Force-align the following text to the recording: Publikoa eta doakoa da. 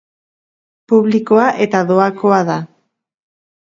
Publikoa 0.93 1.47
eta 1.69 1.85
doakoa 1.93 2.45
da. 2.53 2.61